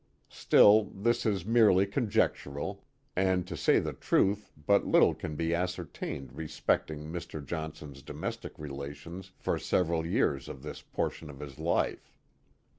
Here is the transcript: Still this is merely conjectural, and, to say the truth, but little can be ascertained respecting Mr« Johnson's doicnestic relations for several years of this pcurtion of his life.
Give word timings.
Still 0.31 0.85
this 0.85 1.27
is 1.27 1.45
merely 1.45 1.85
conjectural, 1.85 2.83
and, 3.15 3.45
to 3.45 3.55
say 3.55 3.77
the 3.77 3.93
truth, 3.93 4.51
but 4.65 4.87
little 4.87 5.13
can 5.13 5.35
be 5.35 5.53
ascertained 5.53 6.33
respecting 6.35 7.13
Mr« 7.13 7.45
Johnson's 7.45 8.01
doicnestic 8.01 8.57
relations 8.57 9.31
for 9.37 9.59
several 9.59 10.03
years 10.03 10.49
of 10.49 10.63
this 10.63 10.81
pcurtion 10.81 11.29
of 11.29 11.39
his 11.39 11.59
life. 11.59 12.11